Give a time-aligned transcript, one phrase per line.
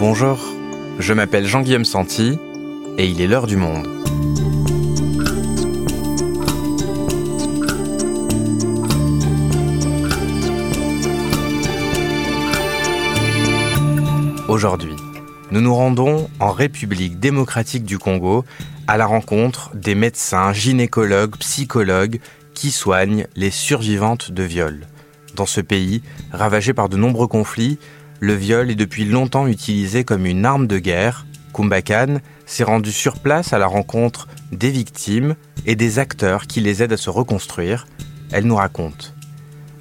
[0.00, 0.38] Bonjour,
[0.98, 2.38] je m'appelle Jean-Guillaume Santi
[2.96, 3.86] et il est l'heure du monde.
[14.48, 14.96] Aujourd'hui,
[15.50, 18.46] nous nous rendons en République démocratique du Congo
[18.86, 22.20] à la rencontre des médecins, gynécologues, psychologues
[22.54, 24.86] qui soignent les survivantes de viols.
[25.36, 26.00] Dans ce pays,
[26.32, 27.78] ravagé par de nombreux conflits,
[28.20, 31.26] le viol est depuis longtemps utilisé comme une arme de guerre.
[31.54, 35.34] Kumbakan s'est rendu sur place à la rencontre des victimes
[35.66, 37.86] et des acteurs qui les aident à se reconstruire.
[38.30, 39.14] Elle nous raconte.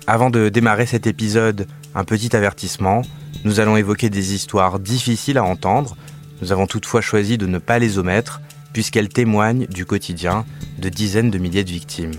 [0.08, 3.02] Avant de démarrer cet épisode, un petit avertissement.
[3.44, 5.98] Nous allons évoquer des histoires difficiles à entendre.
[6.42, 10.46] Nous avons toutefois choisi de ne pas les omettre, puisqu'elles témoignent du quotidien
[10.78, 12.14] de dizaines de milliers de victimes.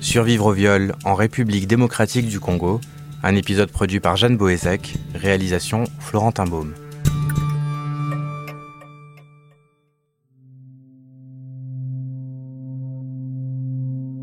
[0.00, 2.80] Survivre au viol en République démocratique du Congo,
[3.24, 6.74] un épisode produit par Jeanne Boézek, réalisation Florentin Baume.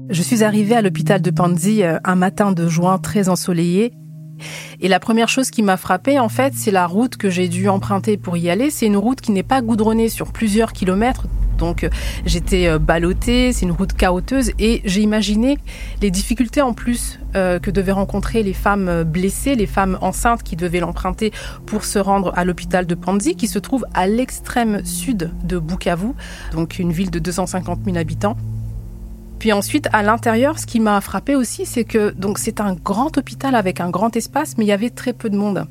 [0.09, 3.91] Je suis arrivée à l'hôpital de Panzi euh, un matin de juin très ensoleillé
[4.79, 7.69] et la première chose qui m'a frappée, en fait, c'est la route que j'ai dû
[7.69, 8.69] emprunter pour y aller.
[8.71, 11.27] C'est une route qui n'est pas goudronnée sur plusieurs kilomètres.
[11.61, 11.89] Donc euh,
[12.25, 15.59] j'étais euh, ballottée, c'est une route chaoteuse et j'ai imaginé
[16.01, 20.55] les difficultés en plus euh, que devaient rencontrer les femmes blessées, les femmes enceintes qui
[20.55, 21.31] devaient l'emprunter
[21.67, 26.13] pour se rendre à l'hôpital de Panzi qui se trouve à l'extrême sud de Bukavu,
[26.51, 28.35] donc une ville de 250 000 habitants.
[29.37, 33.17] Puis ensuite, à l'intérieur, ce qui m'a frappé aussi, c'est que donc c'est un grand
[33.17, 35.67] hôpital avec un grand espace, mais il y avait très peu de monde.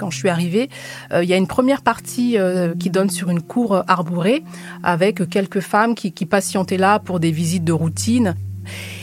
[0.00, 0.70] Quand je suis arrivée,
[1.12, 4.42] euh, il y a une première partie euh, qui donne sur une cour arborée
[4.82, 8.34] avec quelques femmes qui, qui patientaient là pour des visites de routine.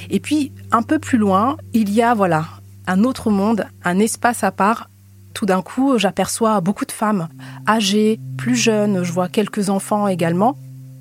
[0.10, 2.48] Et puis, un peu plus loin, il y a voilà
[2.88, 4.90] un autre monde, un espace à part
[5.36, 7.28] tout d'un coup, j'aperçois beaucoup de femmes
[7.70, 10.58] âgées, plus jeunes, je vois quelques enfants également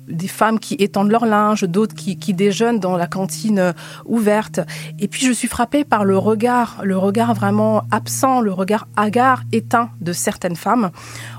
[0.07, 3.73] des femmes qui étendent leur linge, d'autres qui, déjeunent dans la cantine euh,
[4.05, 4.59] ouverte.
[4.99, 9.43] Et puis je suis frappée par le regard, le regard vraiment absent, le regard hagard,
[9.51, 10.91] éteint de certaines femmes.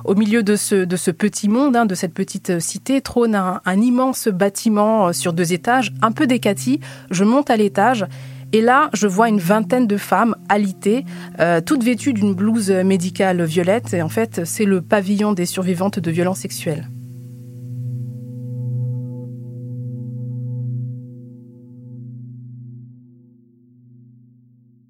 [0.05, 3.61] Au milieu de ce, de ce petit monde, hein, de cette petite cité, trône un,
[3.81, 6.81] immense bâtiment euh, sur deux étages, un peu décati.
[7.11, 8.07] Je monte à l'étage.
[8.53, 11.05] Et là, je vois une vingtaine de femmes alitées,
[11.39, 13.93] euh, toutes vêtues d'une blouse médicale violette.
[13.93, 16.89] Et en fait, c'est le pavillon des survivantes de violences sexuelles.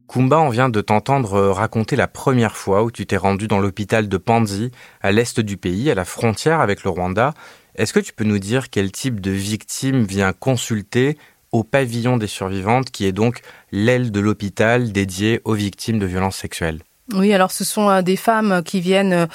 [0.09, 3.61] Kumba, on vient de t'entendre euh, raconter la première fois où tu t'es rendu dans
[3.61, 4.71] l'hôpital de Panzi,
[5.03, 7.35] à l'est du pays, à la frontière avec le Rwanda.
[7.75, 11.19] Est-ce que tu peux nous dire quel type de victime vient consulter
[11.53, 16.37] au pavillon des survivantes, qui est donc l'aile de l'hôpital dédiée aux victimes de violences
[16.37, 16.81] sexuelles?
[17.13, 19.27] Oui, alors ce sont euh, des femmes qui viennent euh,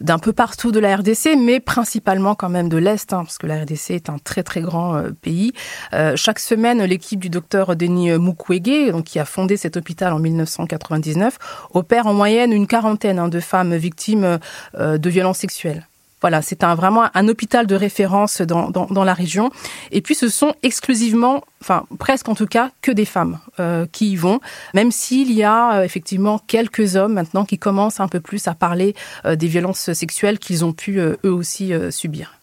[0.00, 3.46] d'un peu partout de la RDC, mais principalement quand même de l'Est, hein, parce que
[3.46, 5.52] la RDC est un très très grand euh, pays.
[5.92, 10.18] Euh, chaque semaine, l'équipe du docteur Denis Mukwege, donc, qui a fondé cet hôpital en
[10.18, 11.38] 1999,
[11.74, 14.38] opère en moyenne une quarantaine hein, de femmes victimes
[14.78, 15.86] euh, de violences sexuelles.
[16.22, 19.50] Voilà, c'est un, vraiment un hôpital de référence dans, dans, la région.
[19.90, 24.12] Et puis, ce sont exclusivement, enfin presque en tout cas, que des femmes euh, qui
[24.12, 24.40] y vont,
[24.72, 28.54] même s'il y a euh, effectivement quelques hommes maintenant qui commencent un peu plus à
[28.54, 28.94] parler
[29.26, 32.38] euh, des violences sexuelles qu'ils ont pu eux aussi subir.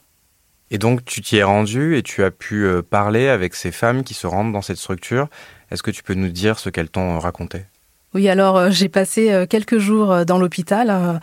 [0.69, 4.13] Et donc, tu t'y es rendu et tu as pu parler avec ces femmes qui
[4.13, 5.27] se rendent dans cette structure.
[5.71, 7.65] Est-ce que tu peux nous dire ce qu'elles t'ont raconté?
[8.13, 11.19] Oui, alors j'ai passé quelques jours dans l'hôpital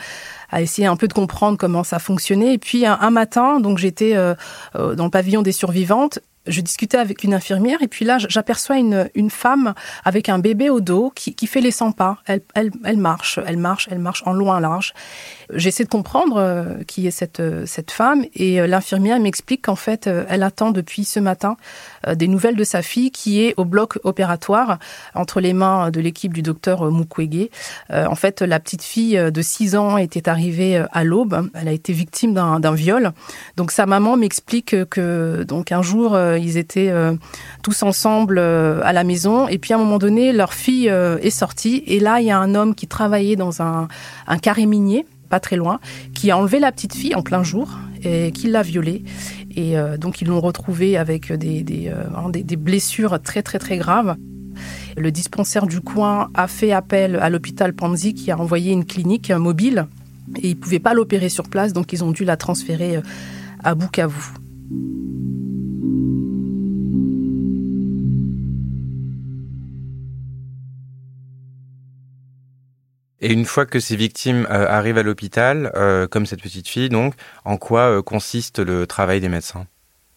[0.50, 2.54] à essayer un peu de comprendre comment ça fonctionnait.
[2.54, 4.34] Et puis un, matin, donc j'étais euh,
[4.76, 8.78] euh, dans le pavillon des survivantes je discutais avec une infirmière et puis là, j'aperçois
[8.78, 9.74] une, une femme
[10.04, 12.18] avec un bébé au dos qui, qui fait les 100 pas.
[12.26, 14.94] Elle, elle, elle marche, elle marche, elle marche en loin large.
[15.52, 19.76] J'essaie de comprendre euh, qui est cette, euh, cette femme et euh, l'infirmière m'explique qu'en
[19.76, 21.56] fait, elle attend depuis ce matin
[22.12, 24.78] des nouvelles de sa fille qui est au bloc opératoire
[25.14, 27.48] entre les mains de l'équipe du docteur Mukwege.
[27.90, 31.48] En fait, la petite fille de 6 ans était arrivée à l'aube.
[31.54, 33.12] Elle a été victime d'un viol.
[33.56, 36.92] Donc sa maman m'explique que donc un jour, ils étaient
[37.62, 41.82] tous ensemble à la maison et puis à un moment donné, leur fille est sortie
[41.86, 43.88] et là, il y a un homme qui travaillait dans un,
[44.26, 45.80] un carré minier pas très loin,
[46.12, 49.04] qui a enlevé la petite fille en plein jour et qui l'a violée.
[49.56, 53.78] Et euh, donc ils l'ont retrouvée avec des, euh, des, des, blessures très très très
[53.78, 54.16] graves.
[54.96, 59.30] Le dispensaire du coin a fait appel à l'hôpital Panzi qui a envoyé une clinique
[59.30, 59.86] mobile
[60.42, 63.02] et ils ne pouvaient pas l'opérer sur place, donc ils ont dû la transférer euh,
[63.62, 64.34] à Bukavu.
[73.20, 75.70] Et une fois que ces victimes arrivent à l'hôpital,
[76.10, 77.14] comme cette petite fille, donc,
[77.44, 79.66] en quoi consiste le travail des médecins?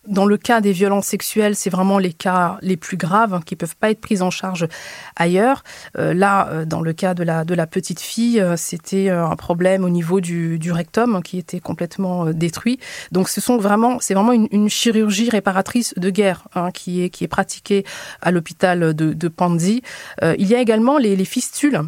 [0.07, 3.55] Dans le cas des violences sexuelles, c'est vraiment les cas les plus graves hein, qui
[3.55, 4.67] peuvent pas être pris en charge
[5.15, 5.63] ailleurs.
[5.97, 9.89] Euh, là, euh, dans le cas de la, petite fille, euh, c'était un problème au
[9.89, 12.79] niveau du, rectum qui était complètement détruit.
[13.13, 17.85] Donc, ce sont vraiment, c'est vraiment une, chirurgie réparatrice de guerre hein, qui, est, pratiquée
[18.21, 19.83] à l'hôpital de, de Panzi.
[20.21, 21.79] il y a également les fistules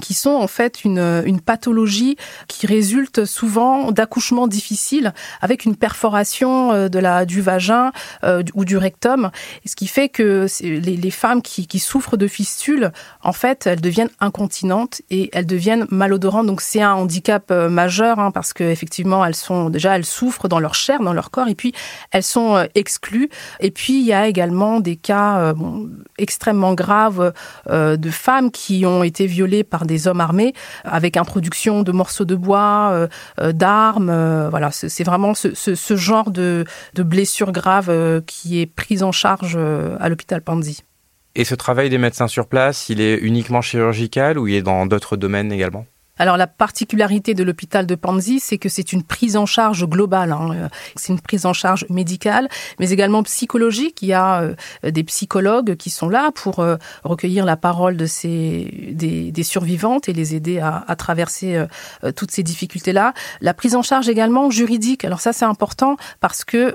[0.00, 2.16] qui sont en fait une, une pathologie
[2.46, 7.90] qui résulte souvent d'accouchements difficiles avec une perforation euh, de la du vagin
[8.22, 9.30] euh, ou du rectum,
[9.66, 12.92] ce qui fait que les, les femmes qui, qui, souffrent de fistules,
[13.22, 16.46] en fait, elles deviennent incontinentes et elles deviennent malodorantes.
[16.46, 20.48] Donc c'est un handicap euh, majeur hein, parce que effectivement elles sont déjà elles souffrent
[20.48, 21.72] dans leur chair, dans leur corps et puis
[22.12, 23.28] elles sont exclues.
[23.58, 25.54] Et puis il y a également des cas
[26.18, 27.32] extrêmement graves
[27.68, 30.54] de femmes qui ont été violées par des hommes armés
[30.84, 33.08] avec introduction de morceaux de bois, euh,
[33.40, 34.10] euh, d'armes.
[34.10, 39.56] Euh, voilà, c'est vraiment ce, genre de, de blessure grave qui est prise en charge
[39.56, 40.82] à l'hôpital Panzi.
[41.34, 44.86] Et ce travail des médecins sur place, il est uniquement chirurgical ou il est dans
[44.86, 45.86] d'autres domaines également?
[46.20, 50.32] Alors la particularité de l'hôpital de Panzi, c'est que c'est une prise en charge globale.
[50.32, 50.68] Hein.
[50.94, 52.46] C'est une prise en charge médicale,
[52.78, 54.02] mais également psychologique.
[54.02, 54.54] Il y a euh,
[54.90, 60.10] des psychologues qui sont là pour euh, recueillir la parole de ces des, des survivantes
[60.10, 63.14] et les aider à, à traverser euh, toutes ces difficultés-là.
[63.40, 65.06] La prise en charge également juridique.
[65.06, 66.74] Alors ça c'est important parce que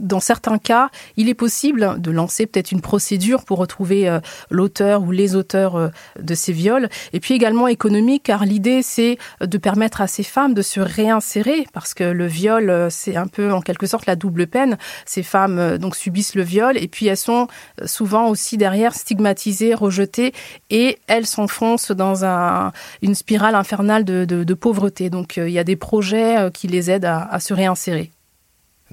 [0.00, 4.20] dans certains cas, il est possible de lancer peut-être une procédure pour retrouver euh,
[4.50, 5.88] l'auteur ou les auteurs euh,
[6.20, 6.88] de ces viols.
[7.12, 11.66] Et puis également économique, car l'idée, c'est de permettre à ces femmes de se réinsérer,
[11.72, 14.78] parce que le viol, euh, c'est un peu en quelque sorte la double peine.
[15.06, 17.46] Ces femmes donc subissent le viol, et puis elles sont
[17.84, 20.32] souvent aussi derrière stigmatisées, rejetées,
[20.70, 25.10] et elles s'enfoncent dans un, une spirale infernale de, pauvreté.
[25.10, 28.10] Donc il y a des projets qui les aident à se réinsérer.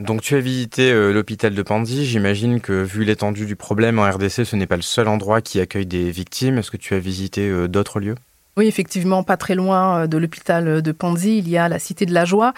[0.02, 2.06] Donc tu as visité euh, l'hôpital de Pandy.
[2.06, 5.60] J'imagine que vu l'étendue du problème en RDC, ce n'est pas le seul endroit qui
[5.60, 6.58] accueille des victimes.
[6.58, 8.16] Est-ce que tu as visité euh, d'autres lieux?
[8.58, 12.08] Oui, effectivement, pas très loin euh, de l'hôpital de Pandy, il y a la Cité
[12.08, 12.54] de la Joie,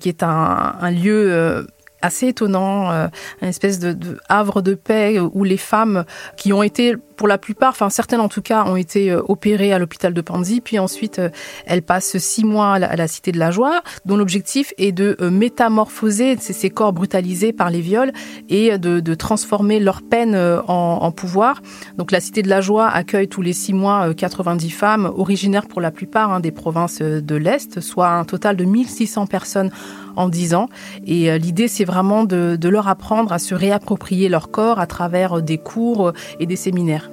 [0.00, 1.66] qui est un, un lieu
[2.02, 3.08] assez étonnant, euh,
[3.42, 6.04] une espèce de, havre de paix où les femmes
[6.36, 9.72] qui ont été, pour la plupart, enfin certaines en tout cas, ont été euh, opérées
[9.72, 11.28] à l'hôpital de Panzi, puis ensuite euh,
[11.66, 16.36] elles passent six mois à la, Cité de la Joie, dont l'objectif est de métamorphoser
[16.38, 18.12] ces, corps brutalisés par les viols
[18.48, 21.60] et de, transformer leur peine en, pouvoir.
[21.98, 25.80] Donc la Cité de la Joie accueille tous les six mois 90 femmes originaires pour
[25.80, 29.70] la plupart hein, des provinces de l'Est, soit un total de 1600 personnes
[30.16, 30.68] en 10 ans.
[31.04, 35.42] Et l'idée, c'est vraiment de, de leur apprendre à se réapproprier leur corps à travers
[35.42, 37.10] des cours et des séminaires.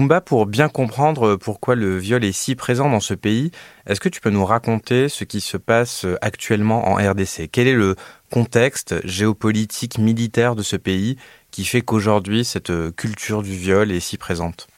[0.00, 3.50] Kumba, pour bien comprendre pourquoi le viol est si présent dans ce pays,
[3.86, 7.74] est-ce que tu peux nous raconter ce qui se passe actuellement en RDC Quel est
[7.74, 7.96] le
[8.30, 11.18] contexte géopolitique militaire de ce pays
[11.50, 14.68] qui fait qu'aujourd'hui cette culture du viol est si présente?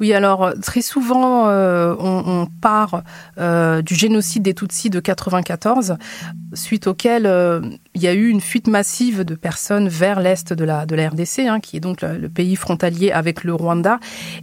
[0.00, 3.02] Oui, alors très souvent, euh, on, part
[3.38, 5.96] euh, du génocide des Tutsis de 94,
[6.54, 7.60] suite auquel euh,
[7.94, 11.08] il y a eu une fuite massive de personnes vers l'est de la, de la
[11.08, 13.98] RDC, hein, qui est donc le, pays frontalier avec le Rwanda.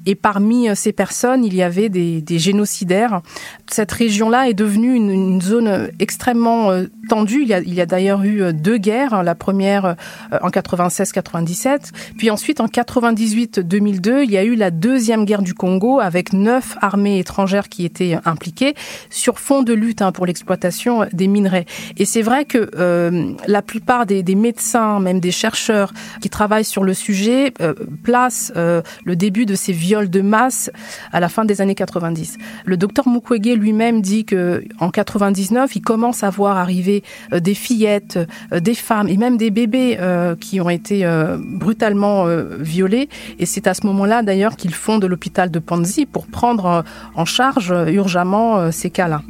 [0.06, 3.22] Et parmi euh, ces personnes, il y avait des, génocidaires.
[3.70, 7.42] Cette région-là est devenue une, zone extrêmement euh, tendue.
[7.42, 9.24] Il y a, il y a d'ailleurs eu deux guerres.
[9.24, 9.96] La première
[10.42, 16.02] en 96-97, puis ensuite en 98-2002, il y a eu la deuxième guerre du Congo
[16.02, 18.76] avec neuf armées étrangères qui étaient impliquées
[19.10, 21.66] sur fond de lutte hein, pour l'exploitation des minerais.
[21.96, 26.66] Et c'est vrai que euh, la plupart des, des, médecins, même des chercheurs qui travaillent
[26.66, 27.74] sur le sujet, euh,
[28.04, 30.70] placent euh, le début de ces viols de masse
[31.14, 32.38] à la fin des années 90.
[32.66, 37.54] Le docteur Mukwege lui-même dit que en 99, il commence à voir arriver euh, des
[37.54, 38.20] fillettes,
[38.52, 41.06] euh, des femmes et même des bébés euh, qui ont été
[41.38, 42.26] brutalement
[42.60, 43.10] violés.
[43.40, 45.08] Et c'est à ce moment-là d'ailleurs qu'ils font de
[45.46, 46.84] de Panzi pour prendre
[47.16, 49.22] en charge urgemment euh, ces cas-là.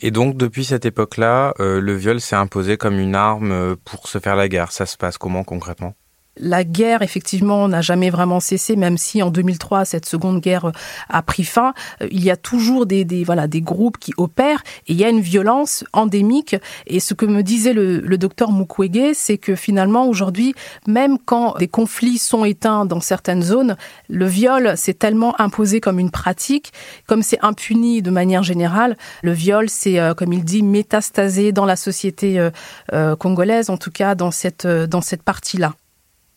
[0.00, 4.08] Et donc, depuis cette époque-là, euh, le viol s'est imposé comme une arme euh, pour
[4.08, 4.72] se faire la guerre.
[4.72, 5.94] Ça se passe comment concrètement?
[6.36, 10.72] La guerre, effectivement, n'a jamais vraiment cessé, même si en 2003, cette seconde guerre
[11.08, 11.74] a pris fin.
[12.02, 15.08] Euh, il y a toujours des, voilà, des groupes qui opèrent et il y a
[15.08, 16.56] une violence endémique.
[16.88, 20.54] Et ce que me disait le, le docteur Mukwege, c'est que finalement, aujourd'hui,
[20.88, 23.76] même quand des conflits sont éteints dans certaines zones,
[24.08, 26.72] le viol s'est tellement imposé comme une pratique,
[27.06, 28.96] comme c'est impuni de manière générale.
[29.22, 32.50] Le viol, c'est, euh, comme il dit, métastasé dans la société
[32.92, 35.74] euh, congolaise, en tout cas dans cette, dans cette partie-là.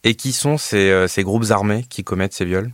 [0.03, 2.71] Et qui sont ces, euh, ces groupes armés qui commettent ces viols?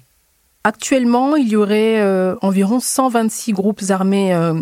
[0.65, 4.53] Actuellement, il y aurait euh, environ 126 groupes armés euh,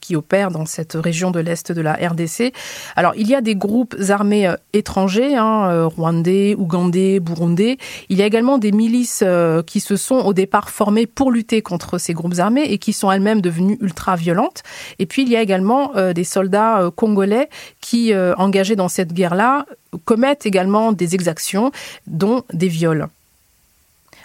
[0.00, 2.52] qui opèrent dans cette région de l'Est de la RDC.
[2.96, 7.78] Alors, il y a des groupes armés euh, étrangers, hein, rwandais, ougandais, burundais.
[8.08, 9.22] Il y a également des milices
[9.66, 13.12] qui se sont au départ formées pour lutter contre ces groupes armés et qui sont
[13.12, 14.64] elles-mêmes devenues ultra-violentes.
[14.98, 17.48] Et puis, il y a également des soldats congolais
[17.80, 19.66] qui, engagés dans cette guerre-là,
[20.04, 21.70] commettent également des exactions,
[22.08, 23.08] dont des viols.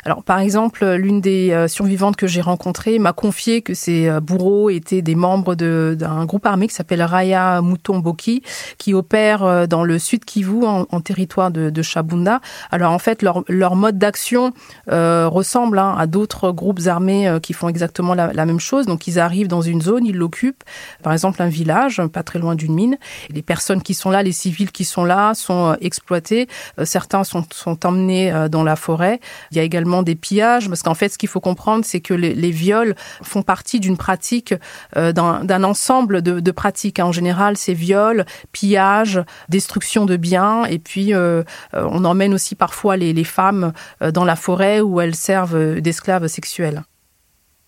[0.06, 4.20] Alors, par exemple, l'une des euh, survivantes que j'ai rencontrées m'a confié que ses euh,
[4.22, 8.44] bourreaux étaient des membres d'un groupe armé qui s'appelle Raya Mutomboki,
[8.78, 12.40] qui opère euh, dans le sud Kivu, en, territoire de, de, Chabunda.
[12.72, 14.54] Alors, en fait, leur, mode d'action
[14.88, 18.86] ressemble hein, à d'autres groupes armés qui font exactement la, même chose.
[18.86, 20.64] Donc, ils arrivent dans une zone, ils l'occupent,
[21.04, 22.98] par exemple un village, pas très loin d'une mine.
[23.30, 26.48] Les personnes qui sont là, les civils qui sont là, sont exploités.
[26.84, 29.20] certains sont, sont emmenés dans la forêt.
[29.52, 32.14] Il y a également des pillages, parce qu'en fait, ce qu'il faut comprendre, c'est que
[32.14, 34.54] les, viols font partie d'une pratique,
[34.98, 37.00] euh, d'un ensemble de, pratiques.
[37.00, 41.44] En général, c'est viols, pillages, destruction de biens, et puis euh,
[41.74, 46.28] euh, on emmène aussi parfois les, les femmes dans la forêt où elles servent d'esclaves
[46.28, 46.84] sexuels.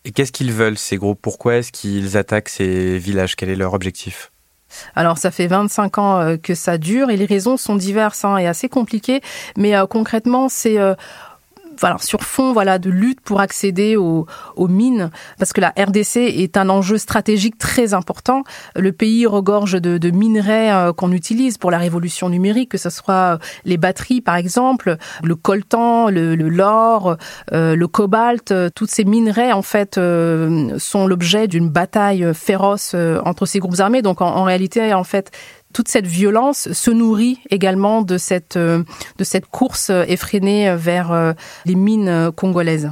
[0.04, 1.20] Et qu'est-ce qu'ils veulent, ces groupes?
[1.22, 3.36] Pourquoi est-ce qu'ils attaquent ces villages?
[3.36, 4.32] Quel est leur objectif?
[4.96, 8.48] Alors ça fait 25 ans que ça dure et les raisons sont diverses hein, et
[8.48, 9.20] assez compliquées,
[9.58, 10.78] mais concrètement c'est
[11.82, 15.10] voilà, sur fond voilà, de lutte pour accéder aux, mines,
[15.40, 18.44] parce que la RDC est un enjeu stratégique très important.
[18.76, 23.40] Le pays regorge de, minerais euh, qu'on utilise pour la révolution numérique, que ce soit
[23.66, 27.18] les batteries par exemple, le coltan, le, l'or,
[27.52, 30.00] euh, le cobalt, euh, toutes ces minerais en fait
[30.78, 32.96] sont l'objet d'une bataille féroce
[33.26, 34.02] entre ces groupes armés.
[34.02, 35.32] Donc en réalité, en fait,
[35.74, 38.84] toute cette violence se nourrit également de cette, euh,
[39.18, 41.34] de cette course effrénée vers euh,
[41.66, 42.92] les mines congolaises.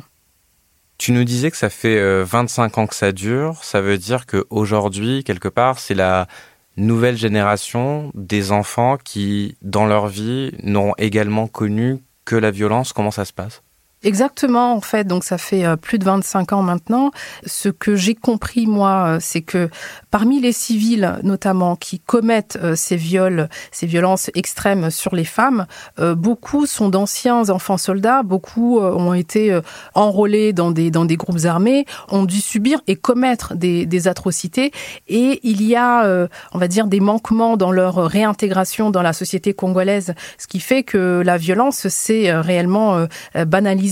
[0.98, 3.64] Tu nous disais que ça fait 25 euh, ans que ça dure.
[3.64, 6.28] Ça veut dire qu'aujourd'hui, quelque part, c'est la
[6.76, 12.92] nouvelle génération des enfants qui, dans leur vie, n'ont également connu que la violence.
[12.92, 13.62] Comment ça se passe?
[14.02, 17.12] Exactement, en fait, donc ça fait euh, plus de 25 ans maintenant.
[17.46, 19.70] Ce que j'ai compris, moi, euh, c'est que
[20.10, 25.66] parmi les civils, notamment, qui commettent euh, ces viols, ces violences extrêmes sur les femmes,
[25.98, 29.58] beaucoup sont d'anciens enfants soldats, beaucoup ont été
[29.94, 34.72] enrôlés dans des, dans des groupes armés, ont dû subir et commettre des, des atrocités.
[35.08, 39.54] Et il y a, on va dire, des manquements dans leur réintégration dans la société
[39.54, 43.89] congolaise, ce qui fait que la violence s'est réellement banalisée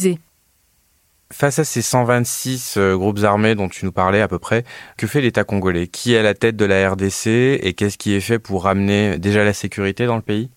[1.33, 4.63] Face à ces 126 euh, groupes armés dont tu nous parlais à peu près,
[4.97, 5.87] que fait l'État congolais?
[5.87, 9.17] Qui est à la tête de la RDC et qu'est-ce qui est fait pour ramener
[9.17, 10.49] déjà la sécurité dans le pays?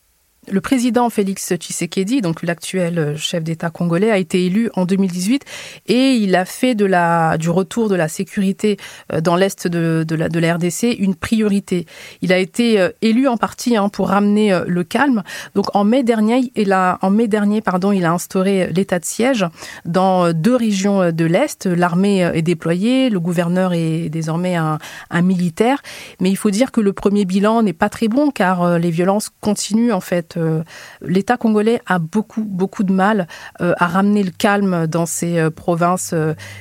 [0.49, 5.45] Le président Félix Tshisekedi, donc l'actuel chef d'État congolais, a été élu en 2018
[5.87, 8.79] et il a fait de la, du retour de la sécurité
[9.13, 11.85] euh, dans l'est de, la, de la RDC une priorité.
[12.23, 15.23] Il a été euh, élu en partie hein, pour ramener euh, le calme.
[15.55, 19.05] Donc en mai dernier, il a, en mai dernier, pardon, il a instauré l'état de
[19.05, 19.45] siège
[19.85, 21.67] dans deux régions de l'est.
[21.67, 24.79] L'armée est déployée, le gouverneur est désormais un,
[25.11, 25.83] un militaire,
[26.19, 29.31] mais il faut dire que le premier bilan n'est pas très bon car les violences
[29.41, 30.63] continuent en fait euh,
[31.03, 33.27] l'État congolais a beaucoup, beaucoup de mal
[33.61, 36.15] euh, à ramener le calme dans ces euh, provinces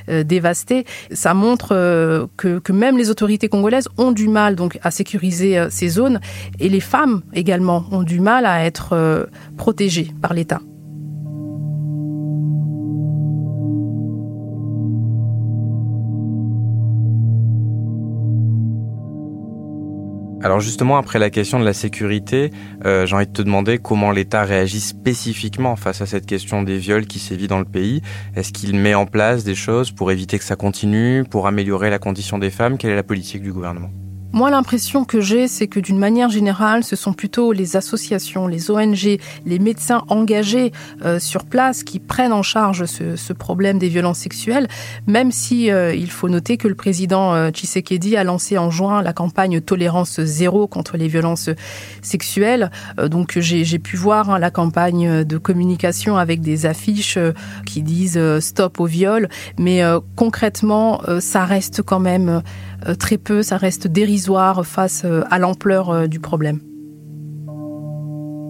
[0.08, 0.84] dévastées.
[1.12, 6.20] Ça montre que, même les autorités congolaises ont du mal donc à sécuriser ces zones
[6.58, 10.60] et les femmes également ont du mal à être protégées par l'État.
[20.42, 22.50] Alors justement, après la question de la sécurité,
[22.86, 26.78] euh, j'ai envie de te demander comment l'État réagit spécifiquement face à cette question des
[26.78, 28.00] viols qui sévit dans le pays.
[28.34, 31.98] Est-ce qu'il met en place des choses pour éviter que ça continue, pour améliorer la
[31.98, 32.78] condition des femmes?
[32.78, 33.90] Quelle est la politique du gouvernement?
[34.32, 38.70] Moi, l'impression que j'ai, c'est que d'une manière générale, ce sont plutôt les associations, les
[38.70, 40.72] ONG, les médecins engagés
[41.04, 44.68] euh, sur place qui prennent en charge ce, problème des violences sexuelles,
[45.06, 49.02] même si euh, il faut noter que le président euh, Tshisekedi a lancé en juin
[49.02, 51.50] la campagne Tolérance zéro contre les violences
[52.02, 52.70] sexuelles.
[52.98, 57.18] donc, j'ai pu voir hein, la campagne de communication avec des affiches
[57.66, 59.82] qui disent stop au viol, mais
[60.16, 62.40] concrètement, ça reste quand même euh,
[62.98, 66.60] très peu, ça reste dérisoire face euh, à l'ampleur euh, du problème.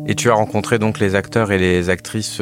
[0.06, 2.40] Et tu as rencontré donc les acteurs et les actrices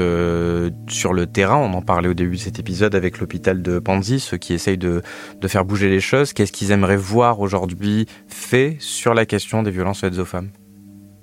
[0.88, 1.56] sur le terrain.
[1.56, 4.78] On en parlait au début de cet épisode avec l'hôpital de Panzi, ceux qui essayent
[4.78, 5.02] de,
[5.38, 6.32] de faire bouger les choses.
[6.32, 10.50] Qu'est-ce qu'ils aimeraient voir aujourd'hui fait sur la question des violences faites aux femmes?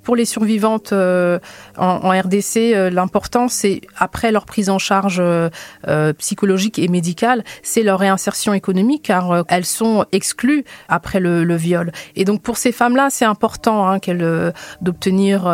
[0.05, 1.39] Pour les survivantes euh,
[1.77, 5.49] en, RDC, euh, l'important, c'est après leur prise en charge euh,
[6.13, 11.91] psychologique et médicale, c'est leur réinsertion économique, car elles sont exclues après le, viol.
[12.15, 13.97] Et donc pour ces femmes-là, c'est important hein,
[14.81, 15.47] d'obtenir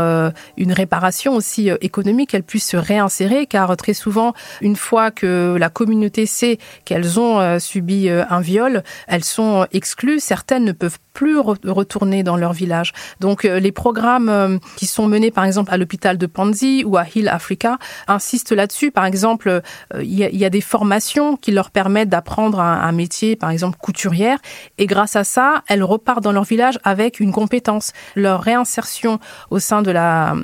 [0.57, 5.69] une réparation aussi économique, qu'elles puissent se réinsérer, car très souvent, une fois que la
[5.69, 10.19] communauté sait qu'elles ont subi un viol, elles sont exclues.
[10.19, 12.93] Certaines ne peuvent plus retourner dans leur village.
[13.19, 17.05] Donc les programmes euh, qui sont menés par exemple à l'hôpital de Panzi ou à
[17.13, 18.91] Hill Africa insistent là-dessus.
[18.91, 23.49] Par exemple, euh, il y, a des formations qui leur permettent d'apprendre un, métier, par
[23.49, 24.39] exemple couturière,
[24.77, 27.93] et grâce à ça, elles repartent dans leur village avec une compétence.
[28.15, 29.19] Leur réinsertion
[29.49, 30.35] au sein de la,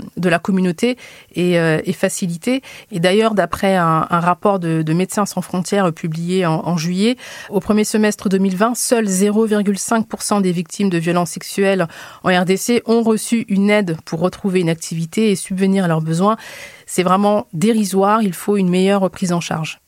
[0.42, 0.98] communauté
[1.36, 2.62] est, euh, facilitée.
[2.92, 7.18] Et d'ailleurs, d'après un, rapport de, Médecins sans frontières publié en, en juillet,
[7.50, 11.88] au premier semestre 2020, seuls 0,5% des victimes de violences sexuelles
[12.24, 16.38] en RDC ont reçu une aide pour retrouver une activité et subvenir à leurs besoins.
[16.86, 19.80] C'est vraiment dérisoire, il faut une meilleure prise en charge.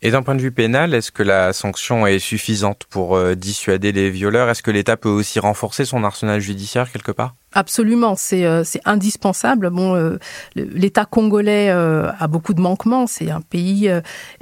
[0.00, 3.90] Et d'un point de vue pénal, est-ce que la sanction est suffisante pour euh, dissuader
[3.90, 4.48] les violeurs?
[4.48, 7.34] Est-ce que l'État peut aussi renforcer son arsenal judiciaire quelque part?
[7.54, 9.70] Absolument, c'est euh, indispensable.
[9.70, 10.18] Bon, euh,
[10.54, 13.06] l'État congolais euh, a beaucoup de manquements.
[13.06, 13.90] C'est un pays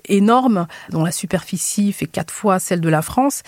[0.09, 3.43] énorme dont la superficie fait quatre fois celle de la France.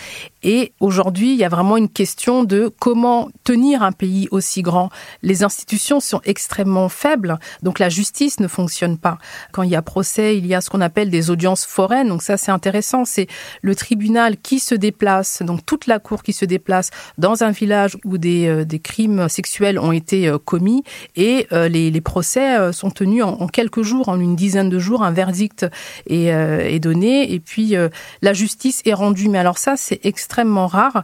[0.44, 4.90] Et aujourd'hui, il y a vraiment une question de comment tenir un pays aussi grand.
[5.22, 9.18] Les institutions sont extrêmement faibles, donc la justice ne fonctionne pas.
[9.50, 12.08] Quand il y a procès, il y a ce qu'on appelle des audiences foraines.
[12.08, 13.04] Donc ça, c'est intéressant.
[13.04, 13.26] C'est
[13.62, 17.98] le tribunal qui se déplace, donc toute la cour qui se déplace dans un village
[18.04, 19.47] où des, des crimes sexuels
[19.78, 20.82] ont été euh, commis
[21.16, 25.02] et euh, les, procès euh, sont tenus en, quelques jours, en une dizaine de jours,
[25.02, 25.66] un verdict
[26.06, 27.74] est, donné et puis
[28.22, 29.28] la justice est rendue.
[29.28, 31.02] Mais alors ça, c'est extrêmement rare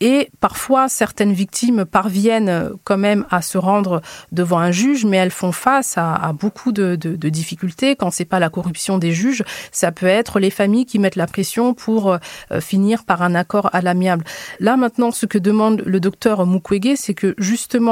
[0.00, 4.02] et parfois certaines victimes parviennent quand même à se rendre
[4.32, 7.96] devant un juge, mais elles font face à, beaucoup de, de, difficultés.
[7.96, 11.26] Quand c'est pas la corruption des juges, ça peut être les familles qui mettent la
[11.26, 12.18] pression pour
[12.60, 14.24] finir par un accord à l'amiable.
[14.60, 17.83] Là maintenant, ce que demande le docteur Mukwege, c'est que justement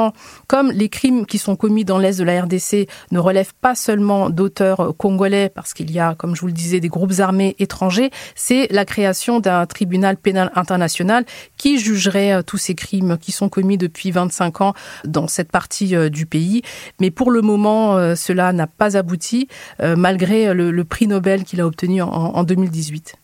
[0.47, 4.29] comme les crimes qui sont commis dans l'Est de la RDC ne relèvent pas seulement
[4.29, 8.11] d'auteurs congolais, parce qu'il y a, comme je vous le disais, des groupes armés étrangers,
[8.35, 11.25] c'est la création d'un tribunal pénal international
[11.57, 14.73] qui jugerait euh, tous ces crimes qui sont commis depuis 25 ans
[15.05, 16.61] dans cette partie euh, du pays.
[16.99, 19.47] Mais pour le moment, euh, cela n'a pas abouti,
[19.79, 23.15] malgré le, prix Nobel qu'il a obtenu en 2018.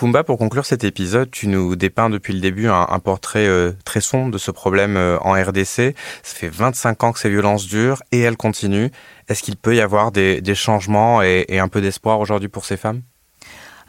[0.00, 4.00] Kumba, pour conclure cet épisode, tu nous dépeins depuis le début un, portrait euh, très
[4.00, 5.94] sombre de ce problème euh, en RDC.
[6.22, 8.88] Ça fait 25 ans que ces violences durent et elles continuent.
[9.28, 13.02] Est-ce qu'il peut y avoir des, changements et un peu d'espoir aujourd'hui pour ces femmes?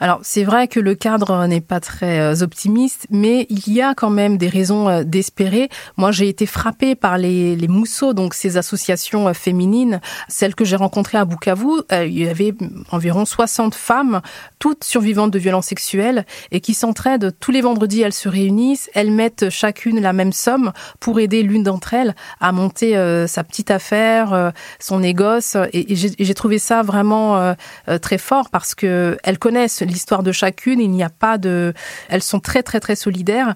[0.02, 3.94] Alors c'est vrai que le cadre n'est pas très euh, optimiste, mais il y a
[3.94, 5.70] quand même des raisons euh, d'espérer.
[5.96, 10.66] Moi j'ai été frappée par les, les mousseaux, donc ces associations euh, féminines, celles que
[10.66, 11.84] j'ai rencontrées à Bukavu.
[11.92, 12.56] Il y avait
[12.90, 14.22] environ 60 femmes,
[14.58, 17.36] toutes survivantes de violences sexuelles, et qui s'entraident.
[17.40, 21.62] Tous les vendredis, elles se réunissent, elles mettent chacune la même somme pour aider l'une
[21.62, 22.96] d'entre elles à monter
[23.28, 25.58] sa petite affaire, son négoce.
[25.74, 27.56] Et, j'ai trouvé ça vraiment
[28.02, 30.80] très fort parce que elles connaissent l'histoire de chacune.
[30.80, 31.74] Il n'y a pas de,
[32.10, 33.54] elles sont très très très solidaires.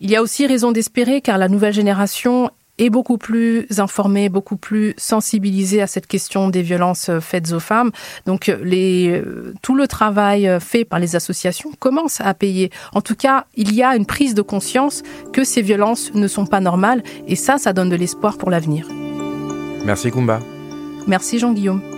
[0.00, 4.56] Il y a aussi raison d'espérer car la nouvelle génération est beaucoup plus informée, beaucoup
[4.56, 7.90] plus sensibilisée à cette question des violences faites aux femmes.
[8.26, 9.22] Donc les,
[9.62, 12.70] tout le travail fait par les associations commence à payer.
[12.92, 16.46] En tout cas, il y a une prise de conscience que ces violences ne sont
[16.46, 18.86] pas normales et ça, ça donne de l'espoir pour l'avenir.
[19.84, 20.40] Merci Kumba.
[21.06, 21.95] Merci Jean-Guillaume.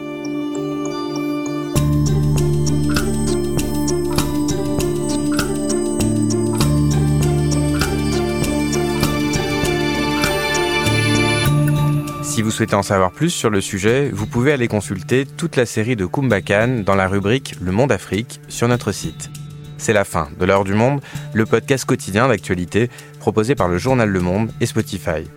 [12.49, 15.97] Vous souhaitez en savoir plus sur le sujet, vous pouvez aller consulter toute la série
[15.97, 19.29] de Kumbakan dans la rubrique Le Monde Afrique sur notre site.
[19.77, 21.03] c'est la fin de l'heure du monde,
[21.35, 25.29] le podcast quotidien d'actualité proposé par le journal Le Monde et Spotify.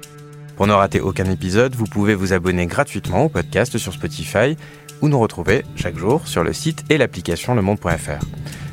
[0.55, 4.55] Pour ne rater aucun épisode, vous pouvez vous abonner gratuitement au podcast sur Spotify
[5.01, 8.23] ou nous retrouver chaque jour sur le site et l'application lemonde.fr.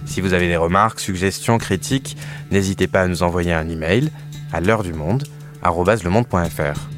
[0.07, 2.17] Si vous avez des remarques, suggestions, critiques,
[2.53, 4.13] n'hésitez pas à nous envoyer un email
[4.53, 5.25] à l'heure du monde
[5.65, 6.98] @lemonde.fr.